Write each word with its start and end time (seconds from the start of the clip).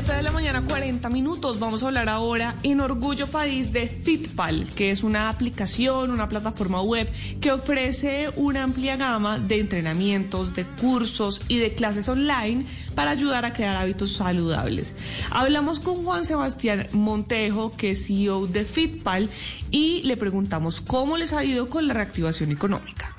7 0.00 0.12
de 0.12 0.22
la 0.22 0.30
mañana, 0.30 0.62
40 0.62 1.08
minutos. 1.08 1.58
Vamos 1.58 1.82
a 1.82 1.88
hablar 1.88 2.08
ahora 2.08 2.54
en 2.62 2.80
Orgullo 2.80 3.26
País 3.26 3.72
de 3.72 3.88
Fitpal, 3.88 4.64
que 4.76 4.92
es 4.92 5.02
una 5.02 5.28
aplicación, 5.28 6.12
una 6.12 6.28
plataforma 6.28 6.80
web 6.82 7.10
que 7.40 7.50
ofrece 7.50 8.30
una 8.36 8.62
amplia 8.62 8.96
gama 8.96 9.40
de 9.40 9.58
entrenamientos, 9.58 10.54
de 10.54 10.66
cursos 10.80 11.40
y 11.48 11.58
de 11.58 11.74
clases 11.74 12.08
online 12.08 12.64
para 12.94 13.10
ayudar 13.10 13.44
a 13.44 13.52
crear 13.52 13.74
hábitos 13.74 14.12
saludables. 14.12 14.94
Hablamos 15.30 15.80
con 15.80 16.04
Juan 16.04 16.24
Sebastián 16.24 16.86
Montejo, 16.92 17.76
que 17.76 17.90
es 17.90 18.06
CEO 18.06 18.46
de 18.46 18.64
Fitpal, 18.64 19.28
y 19.72 20.02
le 20.04 20.16
preguntamos 20.16 20.80
cómo 20.80 21.16
les 21.16 21.32
ha 21.32 21.42
ido 21.42 21.68
con 21.68 21.88
la 21.88 21.94
reactivación 21.94 22.52
económica. 22.52 23.16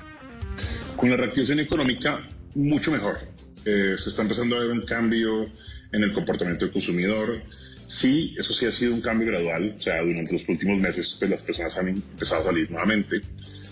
Con 0.96 1.10
la 1.10 1.18
reactivación 1.18 1.60
económica, 1.60 2.26
mucho 2.54 2.90
mejor. 2.90 3.18
Eh, 3.64 3.94
se 3.96 4.10
está 4.10 4.22
empezando 4.22 4.56
a 4.56 4.60
ver 4.60 4.70
un 4.70 4.82
cambio 4.82 5.48
en 5.92 6.02
el 6.02 6.12
comportamiento 6.12 6.64
del 6.64 6.72
consumidor. 6.72 7.42
Sí, 7.86 8.34
eso 8.38 8.52
sí 8.52 8.66
ha 8.66 8.72
sido 8.72 8.94
un 8.94 9.00
cambio 9.00 9.28
gradual, 9.28 9.74
o 9.76 9.80
sea, 9.80 10.00
durante 10.02 10.32
los 10.32 10.48
últimos 10.48 10.78
meses 10.78 11.16
pues, 11.18 11.30
las 11.30 11.42
personas 11.42 11.76
han 11.76 11.88
empezado 11.88 12.42
a 12.42 12.44
salir 12.44 12.70
nuevamente, 12.70 13.20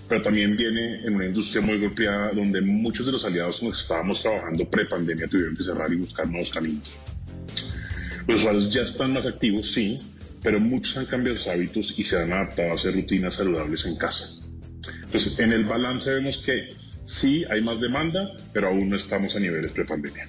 pero 0.09 0.20
también 0.22 0.56
viene 0.56 1.06
en 1.06 1.14
una 1.14 1.27
industria 1.27 1.62
muy 1.62 1.78
golpeada 1.78 2.33
donde 2.33 2.61
muchos 2.61 3.06
de 3.06 3.12
los 3.12 3.25
aliados 3.25 3.61
con 3.61 3.69
los 3.69 3.78
que 3.78 3.83
estábamos 3.83 4.20
trabajando 4.20 4.69
pre-pandemia 4.69 5.28
tuvieron 5.28 5.56
que 5.56 5.62
cerrar 5.62 5.92
y 5.92 5.97
buscar 5.97 6.27
nuevos 6.28 6.50
caminos. 6.50 6.97
Los 8.27 8.41
usuarios 8.41 8.72
ya 8.72 8.83
están 8.83 9.12
más 9.12 9.27
activos, 9.27 9.70
sí, 9.70 9.98
pero 10.42 10.59
muchos 10.61 10.97
han 10.97 11.06
cambiado 11.06 11.36
sus 11.36 11.47
hábitos 11.47 11.94
y 11.97 12.05
se 12.05 12.20
han 12.20 12.33
adaptado 12.33 12.72
a 12.72 12.75
hacer 12.75 12.94
rutinas 12.94 13.36
saludables 13.36 13.86
en 13.86 13.97
casa. 13.97 14.28
Entonces, 15.05 15.39
en 15.39 15.53
el 15.53 15.64
balance 15.64 16.11
vemos 16.11 16.39
que 16.39 16.69
sí 17.08 17.44
hay 17.50 17.62
más 17.62 17.80
demanda, 17.80 18.36
pero 18.52 18.68
aún 18.68 18.90
no 18.90 18.96
estamos 18.96 19.34
a 19.34 19.40
niveles 19.40 19.72
pre-pandemia. 19.72 20.28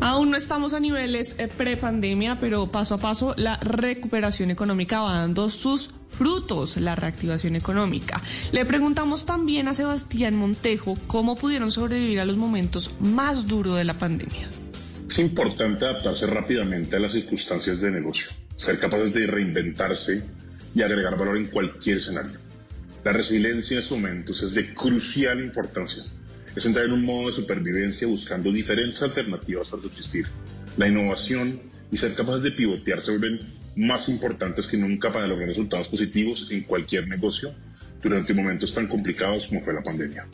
Aún 0.00 0.30
no 0.30 0.36
estamos 0.36 0.74
a 0.74 0.80
niveles 0.80 1.36
eh, 1.38 1.48
pre-pandemia, 1.48 2.36
pero 2.40 2.70
paso 2.70 2.94
a 2.94 2.98
paso 2.98 3.34
la 3.36 3.56
recuperación 3.58 4.50
económica 4.50 5.00
va 5.00 5.18
dando 5.20 5.48
sus 5.50 5.90
frutos, 6.08 6.76
la 6.78 6.94
reactivación 6.94 7.56
económica. 7.56 8.22
Le 8.52 8.64
preguntamos 8.64 9.26
también 9.26 9.68
a 9.68 9.74
Sebastián 9.74 10.34
Montejo 10.34 10.94
cómo 11.06 11.36
pudieron 11.36 11.70
sobrevivir 11.70 12.20
a 12.20 12.24
los 12.24 12.36
momentos 12.36 12.90
más 13.00 13.46
duros 13.46 13.76
de 13.76 13.84
la 13.84 13.94
pandemia. 13.94 14.48
Es 15.08 15.18
importante 15.18 15.84
adaptarse 15.84 16.26
rápidamente 16.26 16.96
a 16.96 17.00
las 17.00 17.12
circunstancias 17.12 17.80
de 17.80 17.90
negocio, 17.90 18.30
ser 18.56 18.78
capaces 18.78 19.12
de 19.12 19.26
reinventarse 19.26 20.28
y 20.74 20.82
agregar 20.82 21.18
valor 21.18 21.36
en 21.36 21.46
cualquier 21.46 21.98
escenario. 21.98 22.45
La 23.06 23.12
resiliencia 23.12 23.74
en 23.74 23.82
estos 23.84 23.96
momentos 23.96 24.42
es 24.42 24.52
de 24.52 24.74
crucial 24.74 25.40
importancia 25.40 26.02
es 26.56 26.66
entrar 26.66 26.86
en 26.86 26.92
un 26.92 27.04
modo 27.04 27.26
de 27.26 27.32
supervivencia 27.34 28.08
buscando 28.08 28.50
diferentes 28.50 29.00
alternativas 29.00 29.68
para 29.68 29.80
subsistir. 29.80 30.26
La 30.76 30.88
innovación 30.88 31.60
y 31.92 31.98
ser 31.98 32.16
capaces 32.16 32.42
de 32.42 32.50
pivotear 32.50 33.00
se 33.00 33.12
vuelven 33.12 33.38
más 33.76 34.08
importantes 34.08 34.66
que 34.66 34.76
nunca 34.76 35.12
para 35.12 35.28
lograr 35.28 35.50
resultados 35.50 35.88
positivos 35.88 36.48
en 36.50 36.64
cualquier 36.64 37.06
negocio 37.06 37.54
durante 38.02 38.34
momentos 38.34 38.74
tan 38.74 38.88
complicados 38.88 39.46
como 39.46 39.60
fue 39.60 39.74
la 39.74 39.84
pandemia. 39.84 40.26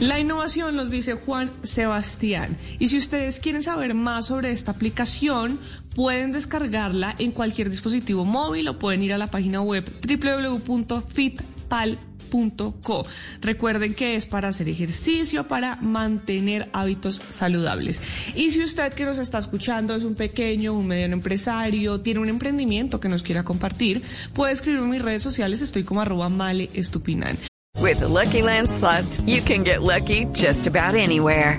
La 0.00 0.18
innovación 0.18 0.76
nos 0.76 0.90
dice 0.90 1.14
Juan 1.14 1.50
Sebastián. 1.62 2.56
Y 2.78 2.88
si 2.88 2.96
ustedes 2.96 3.38
quieren 3.38 3.62
saber 3.62 3.94
más 3.94 4.28
sobre 4.28 4.50
esta 4.50 4.70
aplicación, 4.70 5.58
pueden 6.00 6.32
descargarla 6.32 7.14
en 7.18 7.30
cualquier 7.30 7.68
dispositivo 7.68 8.24
móvil 8.24 8.66
o 8.68 8.78
pueden 8.78 9.02
ir 9.02 9.12
a 9.12 9.18
la 9.18 9.26
página 9.26 9.60
web 9.60 9.84
www.fitpal.com 10.08 13.04
Recuerden 13.42 13.92
que 13.92 14.16
es 14.16 14.24
para 14.24 14.48
hacer 14.48 14.70
ejercicio, 14.70 15.46
para 15.46 15.76
mantener 15.76 16.70
hábitos 16.72 17.20
saludables. 17.28 18.00
Y 18.34 18.50
si 18.50 18.62
usted 18.62 18.94
que 18.94 19.04
nos 19.04 19.18
está 19.18 19.40
escuchando 19.40 19.94
es 19.94 20.04
un 20.04 20.14
pequeño, 20.14 20.72
un 20.72 20.86
mediano 20.86 21.12
empresario, 21.12 22.00
tiene 22.00 22.20
un 22.20 22.30
emprendimiento 22.30 22.98
que 22.98 23.10
nos 23.10 23.22
quiera 23.22 23.42
compartir, 23.42 24.00
puede 24.32 24.54
escribirme 24.54 24.86
en 24.86 24.92
mis 24.92 25.02
redes 25.02 25.22
sociales, 25.22 25.60
estoy 25.60 25.84
como 25.84 26.00
arroba 26.00 26.30
male 26.30 26.70
estupinan. 26.72 27.36
With 27.78 28.00
Lucky 28.00 28.40
Land 28.40 28.70
slots, 28.70 29.22
you 29.26 29.42
can 29.42 29.64
get 29.64 29.82
lucky 29.82 30.26
just 30.32 30.66
about 30.66 30.94
anywhere. 30.94 31.58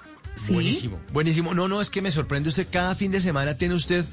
Buenísimo, 0.49 0.99
buenísimo. 1.13 1.53
No, 1.53 1.67
no, 1.67 1.81
es 1.81 1.89
que 1.89 2.01
me 2.01 2.11
sorprende 2.11 2.49
usted. 2.49 2.67
Cada 2.69 2.95
fin 2.95 3.11
de 3.11 3.21
semana 3.21 3.55
tiene 3.55 3.75
usted 3.75 4.05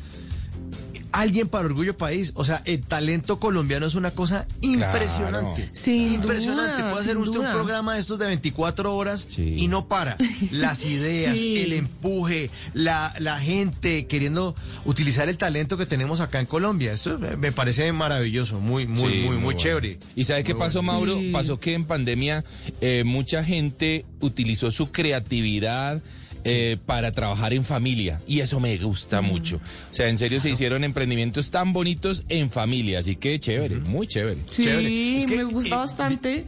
alguien 1.21 1.49
para 1.49 1.67
Orgullo 1.67 1.97
País. 1.97 2.33
O 2.35 2.45
sea, 2.45 2.63
el 2.65 2.83
talento 2.83 3.39
colombiano 3.41 3.87
es 3.87 3.95
una 3.95 4.11
cosa 4.11 4.47
impresionante. 4.61 5.69
Sin 5.73 6.09
impresionante. 6.13 6.83
duda, 6.83 6.91
Puede 6.91 7.05
hacer 7.05 7.17
usted 7.19 7.39
duda. 7.39 7.49
un 7.51 7.55
programa 7.55 7.95
de 7.95 8.01
estos 8.01 8.19
de 8.19 8.27
24 8.27 8.95
horas 8.95 9.27
y 9.37 9.69
no 9.69 9.89
para. 9.89 10.17
Las 10.51 10.85
ideas, 10.85 11.39
Sí. 11.39 11.59
el 11.59 11.73
empuje, 11.73 12.51
la, 12.75 13.13
la 13.19 13.39
gente 13.41 14.07
queriendo 14.07 14.55
utilizar 14.85 15.29
el 15.29 15.37
talento 15.37 15.77
que 15.77 15.87
tenemos 15.87 16.21
acá 16.21 16.41
en 16.41 16.47
Colombia. 16.47 16.93
Eso 16.93 17.19
me- 17.19 17.53
parece 17.53 17.91
maravilloso, 17.93 18.61
muy, 18.61 18.87
muy, 18.87 18.99
Sí, 19.13 19.19
muy, 19.27 19.37
muy, 19.37 19.45
bueno. 19.45 19.59
chévere. 19.61 19.99
¿Y 20.17 20.25
sabe 20.25 20.45
qué 20.45 20.55
pasó, 20.55 20.79
bueno. 20.81 20.93
Mauro? 20.93 21.19
Sí. 21.19 21.31
Pasó 21.33 21.61
que 21.61 21.75
en 21.75 21.85
pandemia 21.85 22.45
eh, 22.81 23.03
mucha 23.05 23.45
gente 23.45 24.05
utilizó 24.21 24.71
su 24.71 24.91
creatividad 24.91 26.03
eh, 26.51 26.79
para 26.85 27.13
trabajar 27.13 27.53
en 27.53 27.65
familia 27.65 28.21
y 28.27 28.41
eso 28.41 28.61
me 28.61 28.77
gusta 28.79 29.21
mucho. 29.21 29.57
O 29.91 29.95
sea, 29.95 30.09
en 30.09 30.19
serio 30.19 30.41
se 30.41 30.51
hicieron 30.51 30.85
emprendimientos 30.85 31.51
tan 31.51 31.73
bonitos 31.73 32.25
en 32.29 32.51
familia, 32.51 33.01
así 33.01 33.17
que 33.17 33.39
chévere, 33.39 33.77
muy 33.77 34.07
chévere. 34.07 34.41
Sí, 34.51 34.65
Chévere. 34.65 35.17
Es 35.17 35.27
que, 35.27 35.37
me 35.37 35.45
gusta 35.45 35.75
eh, 35.75 35.79
bastante. 35.79 36.47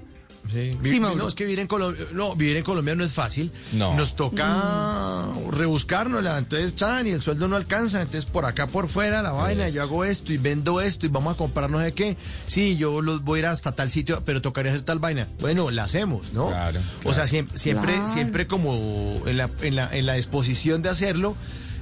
Sí, 0.53 0.71
Sí, 0.85 0.99
no, 1.01 1.29
es 1.29 1.35
que 1.35 1.45
vivir 1.45 1.61
en 1.61 1.67
Colombia, 1.67 2.05
no, 2.13 2.35
vivir 2.35 2.57
en 2.57 2.65
Colombia 2.65 2.95
no 2.97 3.05
es 3.05 3.13
fácil. 3.13 3.51
No. 3.73 3.95
Nos 3.95 4.17
toca 4.17 5.29
rebuscárnosla, 5.51 6.39
entonces 6.39 6.75
chan, 6.75 7.07
y 7.07 7.11
el 7.11 7.23
sueldo 7.23 7.49
no 7.49 7.57
alcanza, 7.57 8.01
entonces 8.03 8.25
por 8.29 8.45
acá 8.45 8.67
por 8.67 8.89
fuera 8.89 9.23
la 9.23 9.33
vaina, 9.33 9.69
yo 9.69 9.83
hago 9.83 10.05
esto 10.05 10.33
y 10.33 10.39
vendo 10.39 10.81
esto 10.81 11.07
y 11.07 11.09
vamos 11.09 11.35
a 11.35 11.37
comprar 11.37 11.71
no 11.71 11.81
sé 11.81 11.93
qué. 11.93 12.17
Sí, 12.47 12.77
yo 12.77 13.01
los 13.01 13.23
voy 13.23 13.39
a 13.39 13.41
ir 13.41 13.47
hasta 13.47 13.73
tal 13.73 13.91
sitio, 13.91 14.23
pero 14.25 14.41
tocaría 14.43 14.73
hacer 14.73 14.85
tal 14.85 14.99
vaina. 14.99 15.27
Bueno, 15.41 15.71
la 15.71 15.85
hacemos, 15.85 16.33
¿no? 16.33 16.49
Claro, 16.49 16.81
O 17.05 17.15
sea, 17.15 17.27
siempre, 17.27 17.57
siempre, 17.57 17.95
Claro. 17.95 18.13
siempre 18.13 18.47
como 18.47 19.21
en 19.27 19.37
la, 19.37 19.51
en 19.63 19.77
la, 19.77 19.95
en 19.97 20.07
la 20.07 20.15
disposición 20.15 20.83
de 20.83 20.89
hacerlo 20.89 21.37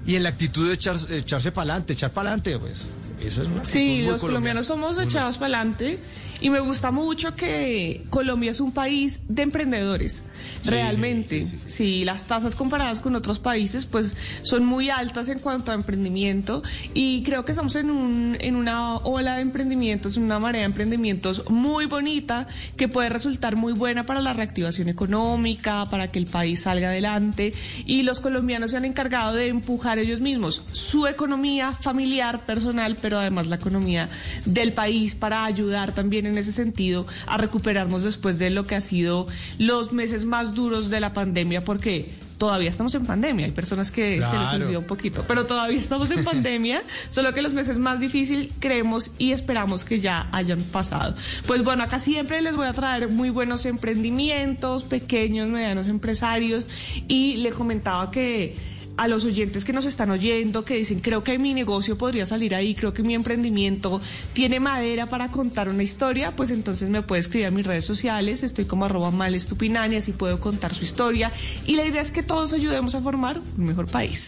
y 0.06 0.16
en 0.16 0.22
la 0.22 0.30
actitud 0.30 0.68
de 0.68 0.74
echar- 0.78 1.10
echarse 1.10 1.52
para 1.52 1.64
adelante, 1.72 1.92
echar 1.92 2.10
para 2.10 2.30
adelante, 2.30 2.58
pues. 2.58 2.84
Eso 3.24 3.42
es 3.42 3.48
una 3.48 3.64
Sí, 3.64 4.02
los 4.02 4.20
colombiana, 4.20 4.60
colombianos 4.60 4.66
somos 4.66 4.98
echados 4.98 5.38
para 5.38 5.58
adelante 5.60 5.98
y 6.40 6.50
me 6.50 6.60
gusta 6.60 6.90
mucho 6.90 7.34
que 7.34 8.04
Colombia 8.10 8.52
es 8.52 8.60
un 8.60 8.72
país 8.72 9.20
de 9.28 9.42
emprendedores, 9.42 10.22
realmente. 10.64 11.44
Sí, 11.44 11.46
sí, 11.46 11.58
sí, 11.58 11.70
sí, 11.70 12.04
las 12.04 12.26
tasas 12.26 12.54
comparadas 12.54 13.00
con 13.00 13.16
otros 13.16 13.40
países 13.40 13.86
pues 13.86 14.14
son 14.42 14.64
muy 14.64 14.88
altas 14.90 15.28
en 15.28 15.40
cuanto 15.40 15.72
a 15.72 15.74
emprendimiento 15.74 16.62
y 16.94 17.22
creo 17.24 17.44
que 17.44 17.52
estamos 17.52 17.74
en, 17.76 17.90
un, 17.90 18.36
en 18.40 18.54
una 18.54 18.96
ola 18.98 19.36
de 19.36 19.42
emprendimientos, 19.42 20.16
en 20.16 20.22
una 20.24 20.38
marea 20.38 20.60
de 20.60 20.66
emprendimientos 20.66 21.48
muy 21.50 21.86
bonita 21.86 22.46
que 22.76 22.86
puede 22.86 23.08
resultar 23.08 23.56
muy 23.56 23.72
buena 23.72 24.06
para 24.06 24.20
la 24.20 24.32
reactivación 24.32 24.88
económica, 24.88 25.86
para 25.90 26.12
que 26.12 26.20
el 26.20 26.26
país 26.26 26.62
salga 26.62 26.88
adelante 26.88 27.52
y 27.84 28.02
los 28.02 28.20
colombianos 28.20 28.70
se 28.70 28.76
han 28.76 28.84
encargado 28.84 29.34
de 29.34 29.48
empujar 29.48 29.98
ellos 29.98 30.20
mismos 30.20 30.62
su 30.72 31.06
economía 31.06 31.72
familiar, 31.72 32.46
personal, 32.46 32.96
pero 33.08 33.20
además 33.20 33.46
la 33.46 33.56
economía 33.56 34.06
del 34.44 34.74
país 34.74 35.14
para 35.14 35.46
ayudar 35.46 35.94
también 35.94 36.26
en 36.26 36.36
ese 36.36 36.52
sentido 36.52 37.06
a 37.26 37.38
recuperarnos 37.38 38.04
después 38.04 38.38
de 38.38 38.50
lo 38.50 38.66
que 38.66 38.74
ha 38.74 38.82
sido 38.82 39.26
los 39.56 39.94
meses 39.94 40.26
más 40.26 40.52
duros 40.52 40.90
de 40.90 41.00
la 41.00 41.14
pandemia, 41.14 41.64
porque 41.64 42.12
todavía 42.36 42.68
estamos 42.68 42.94
en 42.96 43.06
pandemia. 43.06 43.46
Hay 43.46 43.52
personas 43.52 43.90
que 43.90 44.16
se 44.16 44.38
les 44.38 44.52
olvidó 44.52 44.80
un 44.80 44.84
poquito, 44.84 45.24
pero 45.26 45.46
todavía 45.46 45.80
estamos 45.80 46.10
en 46.10 46.22
pandemia, 46.22 46.82
solo 47.08 47.32
que 47.32 47.40
los 47.40 47.54
meses 47.54 47.78
más 47.78 47.98
difíciles 47.98 48.50
creemos 48.60 49.10
y 49.16 49.32
esperamos 49.32 49.86
que 49.86 50.00
ya 50.00 50.28
hayan 50.30 50.60
pasado. 50.60 51.14
Pues 51.46 51.64
bueno, 51.64 51.84
acá 51.84 52.00
siempre 52.00 52.42
les 52.42 52.56
voy 52.56 52.66
a 52.66 52.74
traer 52.74 53.08
muy 53.08 53.30
buenos 53.30 53.64
emprendimientos, 53.64 54.82
pequeños, 54.82 55.48
medianos 55.48 55.86
empresarios 55.88 56.66
y 57.08 57.38
le 57.38 57.52
comentaba 57.52 58.10
que 58.10 58.54
a 58.98 59.08
los 59.08 59.24
oyentes 59.24 59.64
que 59.64 59.72
nos 59.72 59.86
están 59.86 60.10
oyendo, 60.10 60.64
que 60.64 60.74
dicen, 60.74 61.00
creo 61.00 61.24
que 61.24 61.38
mi 61.38 61.54
negocio 61.54 61.96
podría 61.96 62.26
salir 62.26 62.54
ahí, 62.54 62.74
creo 62.74 62.92
que 62.92 63.02
mi 63.02 63.14
emprendimiento 63.14 64.00
tiene 64.32 64.60
madera 64.60 65.06
para 65.06 65.30
contar 65.30 65.68
una 65.68 65.84
historia, 65.84 66.36
pues 66.36 66.50
entonces 66.50 66.90
me 66.90 67.02
puede 67.02 67.20
escribir 67.20 67.46
a 67.46 67.50
mis 67.50 67.66
redes 67.66 67.84
sociales, 67.84 68.42
estoy 68.42 68.66
como 68.66 68.84
arroba 68.84 69.10
malestupinani, 69.10 69.96
así 69.96 70.12
puedo 70.12 70.40
contar 70.40 70.74
su 70.74 70.84
historia. 70.84 71.32
Y 71.64 71.76
la 71.76 71.86
idea 71.86 72.02
es 72.02 72.12
que 72.12 72.22
todos 72.22 72.52
ayudemos 72.52 72.94
a 72.94 73.00
formar 73.00 73.40
un 73.56 73.64
mejor 73.64 73.86
país. 73.86 74.27